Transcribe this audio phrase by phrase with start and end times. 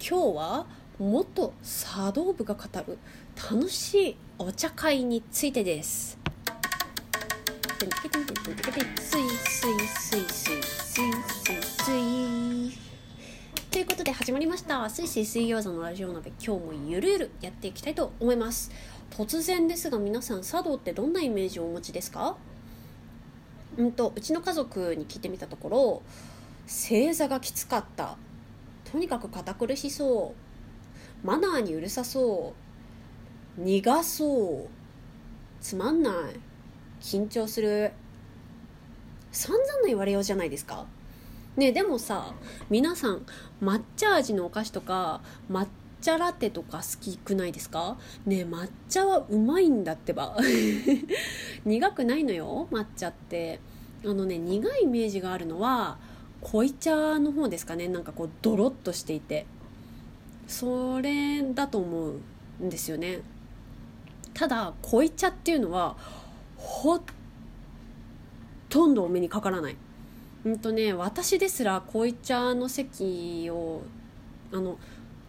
[0.00, 0.66] 今日は
[0.98, 2.96] 元茶道部が語る
[3.36, 6.18] 楽しいお茶会についてです。
[13.70, 18.70] ということで始まりました「スイスイ水餃子のラジオ鍋」今日もゆるゆるやっていきたいと思います
[19.10, 22.36] 突然ですが皆さん茶道ってどんなイメージをお持ちですか
[23.76, 26.02] うんとうちの家族に聞いてみたところ
[26.66, 28.16] 正座がきつかった
[28.90, 30.34] とにかく堅苦しそ
[31.24, 31.26] う。
[31.26, 32.54] マナーにうるさそ
[33.58, 33.60] う。
[33.60, 34.68] 苦そう。
[35.60, 36.14] つまんない。
[37.00, 37.92] 緊張する。
[39.32, 40.86] 散々な言われようじゃないですか。
[41.56, 42.32] ねでもさ
[42.70, 43.26] 皆さん
[43.60, 45.20] 抹茶味のお菓子とか
[45.50, 45.66] 抹
[46.00, 47.96] 茶ラテとか好きくないですか？
[48.26, 50.36] ね抹茶はうまいんだってば。
[51.64, 53.60] 苦くないのよ抹茶って。
[54.04, 55.98] あのね苦いイメージがあるのは
[56.42, 57.88] 濃茶の方ですかね。
[57.88, 59.46] なんかこうドロッとしていて。
[60.50, 62.14] それだと思
[62.60, 63.20] うんですよね。
[64.34, 65.96] ただ濃茶っていうのは
[66.56, 67.00] ほ
[68.68, 69.76] とんどお目にかからない。
[70.44, 73.82] うんとね私ですら濃茶の席を
[74.52, 74.78] あの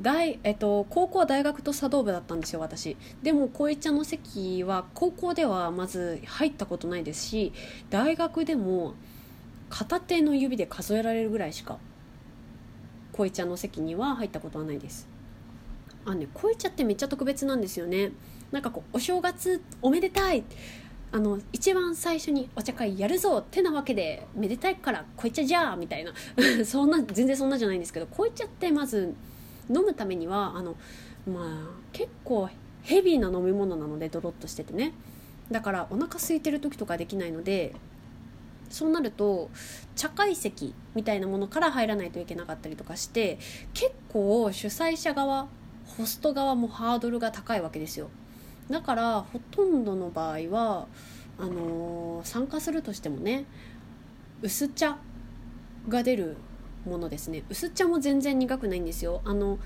[0.00, 2.96] 大えっと、高校は大学と茶道部だったんですよ私。
[3.22, 7.52] でも濃茶の席は高校ではまず入ったことないですし
[7.90, 8.94] 大学でも
[9.72, 11.78] 片手の指で数えられるぐらいしか
[13.14, 15.08] 濃茶の席には入ったことはないです。
[16.04, 18.12] あね濃茶ってめっちゃ特別なんですよね。
[18.50, 20.44] なんかこうお正月おめでたい
[21.10, 26.12] あの一番最初にお茶会やるぞってなわけでめでたいから濃茶じゃあみたいな。
[26.66, 29.14] そんな全然そんなじゃないんですけど濃茶ってまず
[29.70, 30.76] 飲むためにはあの
[31.26, 32.50] まあ結構
[32.82, 34.92] ヘビーな飲み物なのでドロッとしててね。
[35.50, 37.74] だからお腹空いてる時とかできないので
[38.72, 39.50] そうなると
[39.94, 43.38] 茶会席みたいなものから入らないといけなかったりとかして
[43.74, 45.46] 結構主催者側
[45.98, 48.08] ホスト側もハードルが高いわけですよ。
[48.70, 50.86] だからほとんどの場合は
[51.38, 53.44] あのー、参加するとしてもね
[54.40, 54.96] 薄茶
[55.88, 56.36] が出る
[56.86, 57.44] ものですね。
[57.50, 59.20] 薄茶も全然苦くないんですよ。
[59.24, 59.58] あの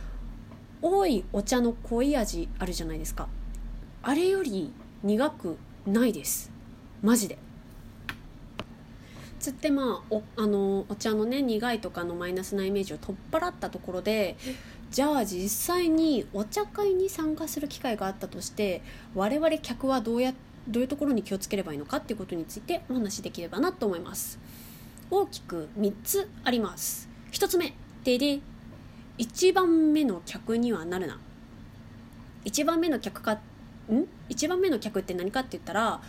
[0.83, 3.29] 多いお茶の濃い味あるじゃないですか。
[4.03, 4.73] あれより
[5.03, 5.57] 苦く
[5.87, 6.51] ないです。
[7.03, 7.39] マジで。
[9.47, 14.37] つってまあおあのお茶のね苦いとかのマイナスなイメージを取っ払ったところで
[14.91, 18.83] じゃあ実際にお茶会に参加する機会があったとして
[19.15, 20.35] 我々客はどうや
[20.67, 24.41] どういうところに気をつければいいのかっていうことについてお話しできればなと思います。
[25.11, 27.09] 大きく3つあります。
[27.31, 28.41] 1つ目でで
[29.19, 31.21] 1番目の客にはなるな。
[32.45, 33.39] 1番目の客かん
[34.29, 36.01] ？1番目の客って何かって言ったら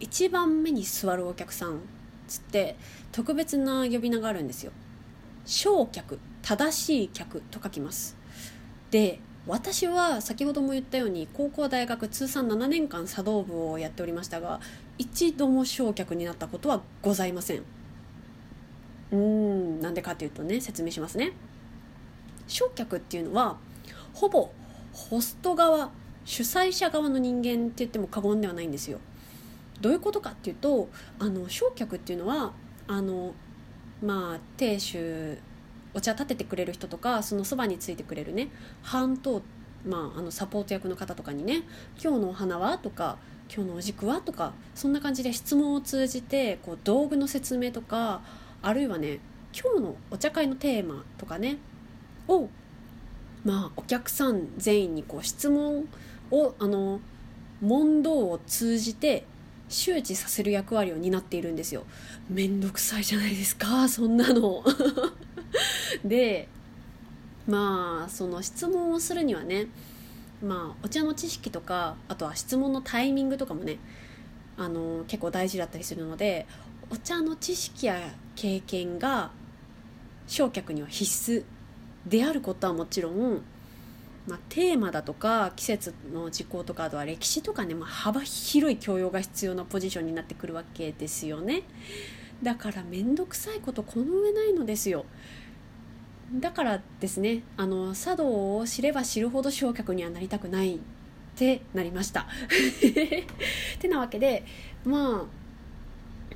[0.00, 1.80] 1番目に座るお客さん。
[2.26, 2.76] つって
[3.12, 4.72] 特別な呼び名があるんですよ。
[5.44, 8.16] 小客正しい客と書きます。
[8.90, 14.60] で私は先ほども言ったように高校大学通算7年間茶道部をやっておりましたが
[14.98, 17.58] 一度も焼客になったことはございません。
[19.12, 21.32] うーんなんでかっていうとね説明しますね。
[22.48, 23.56] 焼客っていうのは
[24.14, 24.50] ほぼ
[24.92, 25.90] ホスト側
[26.24, 28.98] 主催者側の人間って言っても過言ではないんですよ。
[29.80, 30.88] どういうことかっていうと
[31.18, 32.52] あの焼客っていうのは
[32.86, 33.34] あの
[34.02, 35.38] まあ亭主
[35.94, 38.48] お茶立ててくれる人とかそのそばについてくれるね
[38.82, 39.42] 半島
[39.86, 41.62] まあ、あのサポート役の方とかにね
[42.02, 43.18] 「今日のお花は?」とか
[43.54, 48.20] 「今日のお軸は?」とかそんな感じで質問を通じてこう道具の説明とか
[48.62, 49.20] あるいはね
[49.54, 51.58] 今日のお茶会のテーマとかね
[52.26, 52.48] を
[53.44, 55.88] まあお客さん全員にこう質問
[56.32, 57.00] をあの
[57.60, 59.24] 問答を通じて
[59.68, 61.84] 周知させる役割を担っているんですよ。
[62.30, 64.64] めんどくさいじゃないですかそんなの。
[66.04, 66.48] で
[67.46, 69.66] まあその質問をするにはね
[70.42, 73.78] まあお茶の知識とかあとは質問のタイミングとかもね
[74.56, 76.46] あの結構大事だったりするので
[76.90, 78.00] お茶の知識や
[78.34, 79.30] 経験が
[80.26, 81.44] 焼却には必須
[82.08, 83.42] であることはもちろん
[84.26, 91.62] まあ、テーマだとか季節の事項とかあとは歴史とかね、まあ、幅広い教養が必要なポジションになってくるわけですよね。
[92.42, 95.06] だから面倒くさいことこの上ないのですよ。
[96.34, 100.78] だからですねあの茶道を知れば知るほど焼却にはなりたくないっ
[101.36, 102.26] てなりました。
[103.78, 104.44] てなわけで
[104.84, 105.24] まあ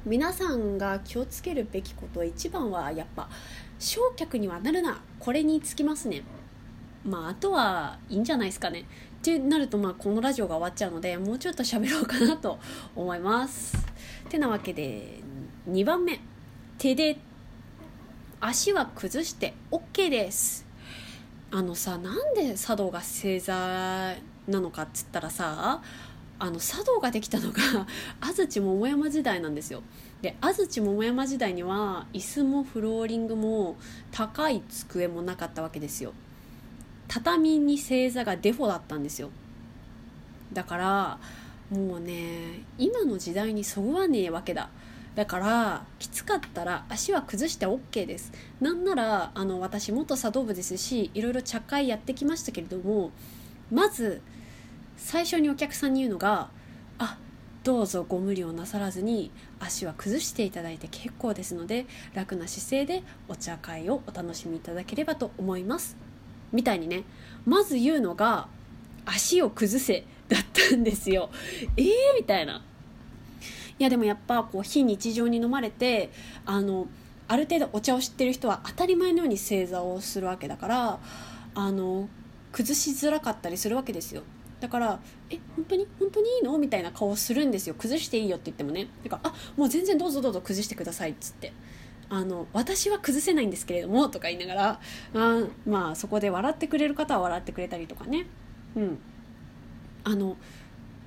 [0.07, 3.29] 皆さんが気をつけるべきこと一番はやっぱ
[3.79, 5.03] 焼却にはなるな。
[5.19, 6.23] これにつきますね。
[7.05, 8.81] まああとはいいんじゃないですかね。
[8.81, 12.59] ってなるとまあこのラジオが終わっちゃうのでもうちょっと喋ろうかなと
[12.97, 13.77] 思います。
[14.29, 15.21] てなわけで
[15.69, 16.21] 2番目。
[16.79, 17.19] 手で
[18.41, 20.67] 足は崩して OK です。
[21.51, 23.55] あのさなんで茶道が正座
[24.49, 25.83] なのかっつったらさ
[26.39, 27.59] あの茶道ができたのが
[28.21, 29.83] 安土桃山時代なんですよ。
[30.23, 33.77] で安土桃山時代には椅子もフローリングも
[34.11, 36.15] 高い机もなかったわけですよ。
[37.11, 39.31] 畳に正座がデフォだったんですよ。
[40.53, 41.19] だから
[41.77, 44.71] もうね今の時代にそぐわねえわけだ。
[45.17, 48.31] だからきつかったら足は崩して OK です。
[48.61, 53.11] なんならあの私元茶道部ですしいろいろ茶会やってきましたけれども
[53.73, 54.23] まず
[54.97, 56.49] 最初にお客さんに言うのが
[56.99, 57.19] 「あ
[57.65, 65.97] どうぞご無理をなさらずに足は崩していただいて結構ですので楽な姿勢でお茶会をお楽しみいただければと思います」
[66.53, 67.05] みたいにね
[67.47, 68.49] まず言うのが
[69.07, 71.31] 「足を崩せ」だったんですよ。
[71.77, 71.87] えー
[72.19, 72.63] みたいな。
[73.79, 76.11] いやでもやっぱこう非日常に飲まれて
[76.45, 76.87] あの
[77.29, 81.01] ある程度お茶を知ってる人は当たり前のように正座をするわけだから
[81.55, 82.09] あの
[82.53, 84.23] 崩しづらかったりするわけですよ。
[84.61, 85.01] だから
[85.31, 85.87] 「え本当に？
[85.99, 91.55] 本当にいいの?」みたいな顔をするんですよ崩していいよって言ってもねだから「あもう全然どうぞどうぞ崩してください」っつって
[92.11, 94.81] あの私は崩せないんですけれどもとか言いながら
[95.15, 98.27] あまあそこで笑ってくれる方は笑ってくれたりとかね。
[98.77, 98.99] うん。
[100.05, 100.37] あの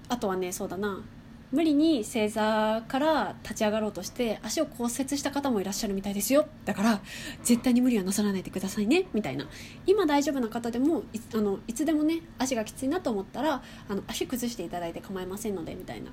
[0.10, 1.04] あとはねそうだな。
[1.52, 6.48] 無理に正座から立ち上がろうとして足を骨折した方もいらっしゃるみたいですよ。
[6.66, 7.02] だから
[7.44, 9.06] 絶対に無理はなさらないでくださいね。
[9.14, 9.48] みたいな。
[9.86, 16.12] 今大丈夫な方でもいあのいつでもね足がきついなと思ったらあの足崩していただいて構いませんのでみたいな。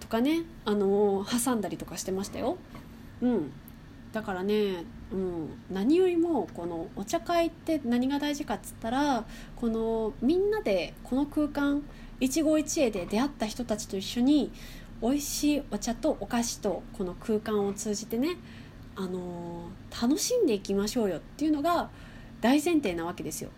[0.00, 2.56] とかねあの挟んだりとかしてましたよ。
[3.20, 3.52] うん。
[4.12, 9.24] だからね、うん、何よりもこのお茶会って何が大事かっつったら
[9.56, 11.82] このみんなでこの空間
[12.18, 14.50] 一期一会で出会った人たちと一緒に
[15.02, 18.36] 美味しいお茶とお菓子とこの空間を通じてね、
[18.94, 21.90] あのー、楽しんでいきましょうよっていうのが
[22.40, 23.50] 大前提なわけですよ。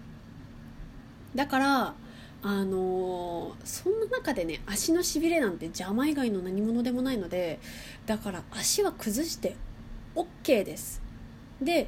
[1.34, 1.94] だから
[2.40, 7.58] あのー、そんな中でね足のしびれなんて邪魔以外の何物でもないので
[8.06, 9.56] だから足は崩して
[10.14, 11.02] OK です。
[11.60, 11.86] で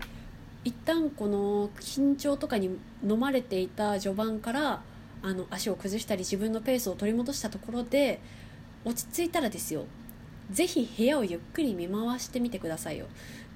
[0.65, 4.83] 一旦この緊張とかに飲まれていた序盤から
[5.23, 8.21] あの足を崩したり自分のペースを取り戻したところで
[8.85, 9.85] 落ち着いたらですよ。
[10.51, 13.07] 是非部屋をゆっくり見回してみてくださいよ。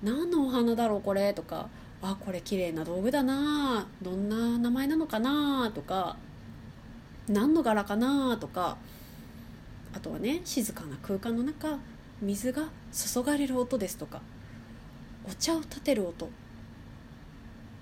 [0.02, 1.68] 何のお花だろうこれとか
[2.02, 6.16] あこれ綺麗な道具だなどんな名前なのかなとか
[7.28, 8.76] 何の柄かなとか
[9.94, 11.78] あとはね静かな空間の中
[12.20, 14.20] 水が注がれる音ですとか
[15.28, 16.28] お茶を立てる音。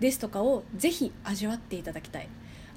[0.00, 2.28] ですとかをぜひ味わっていただきたい。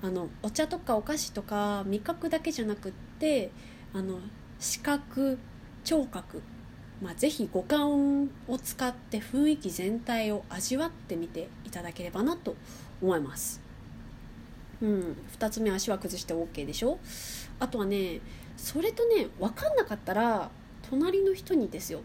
[0.01, 3.49] あのお茶とかお菓子とか味覚だけじゃなくって
[3.93, 4.19] あの
[4.59, 5.39] 視覚
[5.83, 6.41] 聴覚、
[7.01, 12.55] まあ、ぜひ五感を使って雰囲気全体を味わってみていただければなと
[13.01, 13.61] 思います。
[14.81, 16.99] うん、2つ目足は崩して OK でしょ。
[17.59, 18.21] あとはね
[18.57, 20.51] それとね分かんなかったら
[20.89, 22.01] 隣の人にですよ。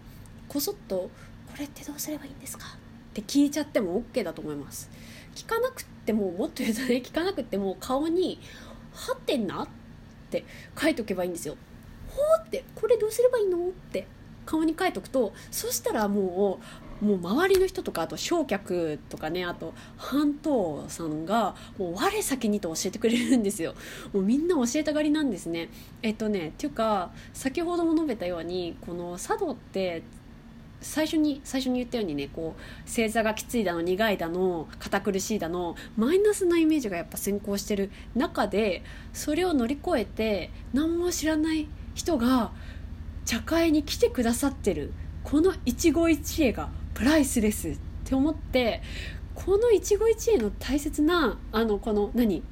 [0.49, 1.11] こそっと
[1.51, 2.67] これってどうすればいいんですか？
[2.67, 4.91] って聞いちゃっても OK だと思います。
[5.35, 8.41] 聞かなくってももっと言うとね聞かなくっても顔に
[8.95, 9.69] 「はてな?」っ
[10.31, 10.45] て
[10.81, 11.57] 書いとけばいいんですよ。
[12.09, 13.69] ほーってこれどうすればいいの？
[13.69, 14.07] って
[14.47, 16.59] 顔に書いとくとそしたらも
[17.03, 23.75] うもう周りの人とかあと焼却とかねあと半島さんがもう我先にと教えてくれるんですよ。
[24.13, 25.71] もうみんな教えたがりなんですね。
[26.03, 30.03] えっとねっていうか先ほども述べたようにこの茶道って
[30.81, 38.83] 最初に最初に言ったようにねこう正座がきついだの苦いだの堅苦しいだのマイナスなイメージがやっぱ先行してる中で
[39.13, 42.53] それを乗り越えて何も知らない人が
[43.25, 48.83] 茶会に来てくださってるこの一期一会がプライスレスって思って
[49.35, 52.43] この一期一会の大切なあのこの何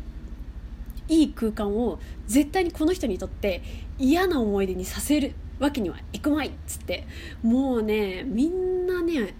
[1.08, 3.62] いい空間を絶対にこの人にとって
[3.98, 5.34] 嫌な思い出にさせる。
[5.58, 7.06] わけにはいくまいっつって。
[7.42, 9.34] もうねみんなね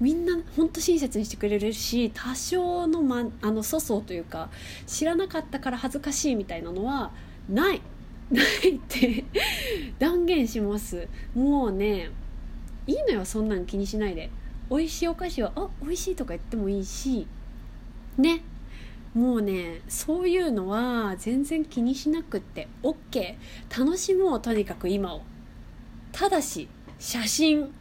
[0.00, 4.48] みんなほんと親切にしてくれるし多少の,、ま、あの粗相というか
[4.86, 7.12] 知らなかったから恥ずかしいみたいなのは
[7.48, 7.80] ない。
[8.30, 9.24] ないって
[9.98, 11.08] 断言します。
[11.34, 12.10] もうね
[12.86, 14.30] いいのよそんなん気にしないで。
[14.70, 17.26] 美味しいお菓子はあ美味しいとか言ってもいいし
[18.18, 18.42] ね。
[19.14, 23.36] もうねそういうのは全然気にしなくって OK
[23.76, 25.22] 楽しもうとにかく今を。
[26.12, 27.72] ただし写真。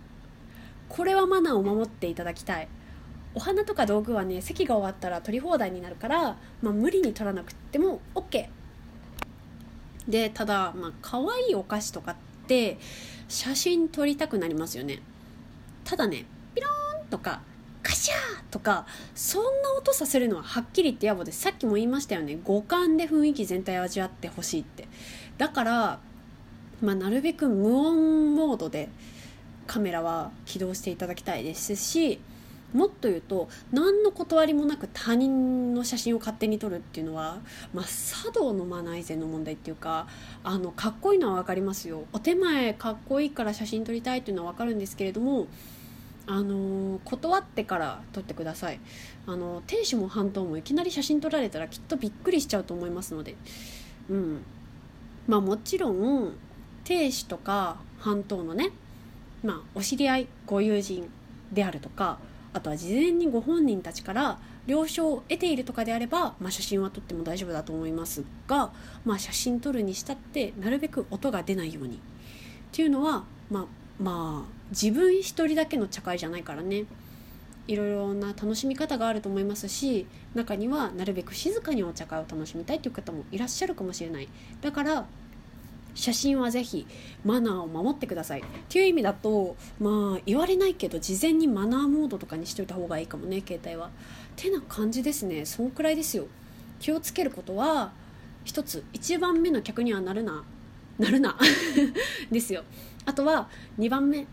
[0.89, 2.67] これはマナーを守っていただきたい。
[3.35, 8.47] お花とか道具はね席が終わったら取り放題になるから、まあ、無理に取らなくても OK
[10.07, 12.15] でただまあ可愛いお菓子とかっ
[12.47, 12.79] て
[13.27, 15.01] 写真撮りたくなりますよね。
[15.83, 17.41] ただねピローンとか
[17.83, 18.17] カシャー
[18.49, 22.39] とかそんな音させるのははっきり言って野暮でさっきも言いましたよね。
[22.43, 24.87] 五感で雰囲気全体を味わってほしいって。
[25.37, 25.99] だから
[26.81, 28.89] まあ、なるべく無音モードで
[29.65, 32.19] カメラは起動していただきたいですし
[32.73, 37.39] もっと言うと何の断りもなく他人の写真を勝手に撮るっていうのは、
[37.73, 40.07] まあ、茶道のマナー以前の問題っていうか
[40.43, 42.03] あのかっこいいのは分かりますよ。
[42.11, 45.47] お手前かっこいいから写真撮りたいっていうのは分かるんですけれども
[46.25, 48.79] あの断ってから撮ってください。
[49.25, 53.35] あの亭主も半島もいきなり写真撮られたらきっとびっくりしちゃうと思いますので。
[54.09, 54.41] うん。
[55.25, 56.33] まあもちろん
[56.87, 58.69] 亭主とか半島のね
[59.43, 61.09] まあお知り合いご友人
[61.51, 62.17] であるとか
[62.53, 68.71] あとは事前にご本人たちから了承を得ているとかであれば、まあ、写真は撮っても大丈夫だと思いますが、
[69.03, 71.95] まあ、写真撮るにしたってなるべく音が出ないように。
[71.95, 71.99] っ
[72.71, 73.65] ていうのはまあ
[74.01, 76.85] まあ自分一人だけの茶会じゃないからね。
[77.67, 84.29] いろいろな楽しみ方があると思いますし中にはなるべく静かにお茶会を楽しみたいという方もいらっしゃるかもしれない。
[84.61, 85.05] だから
[85.97, 86.85] 写真はぜひ
[87.25, 88.41] マナーを守ってください。
[88.41, 93.89] っていう意味だとまあ言われないけど事前にマナーモードとかにしといた方がいいかもね携帯は。
[94.35, 95.45] てな感じですね。
[95.45, 96.27] そんくらいですよ。
[96.79, 97.91] 気をつけることは
[98.45, 100.43] 一つ1番目の客にはなるな。
[100.99, 101.35] なるな。
[102.31, 102.63] ですよ。
[103.05, 103.49] あとは
[103.79, 104.27] 2番目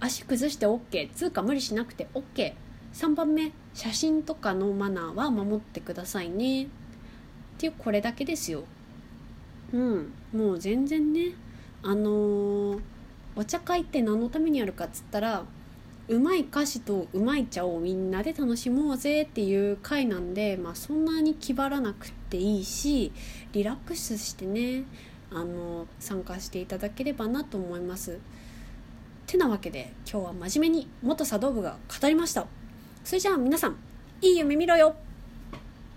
[0.00, 6.64] 足崩して OK つうか無理しなくて OK3 番目写真とかのマナーは守ってくださいね。
[6.64, 6.66] っ
[7.56, 8.64] ていうこれだけですよ。
[9.74, 11.32] うんもう全然ね
[11.82, 12.80] あのー、
[13.34, 15.44] お茶会って何のためにあるかっつったら
[16.06, 23.10] うまい歌詞とうまい茶をみんなで楽しもうぜっていう回なんで、まあ、そんなに気張らなくていいし
[23.52, 24.84] リラックスしてね
[25.32, 28.20] あの参加していただければなと思います。
[29.26, 32.46] てなわけで今日は真面目に元茶道部が語りました。
[33.02, 33.76] それじゃあ皆さん
[34.20, 34.94] いい夢見ろよ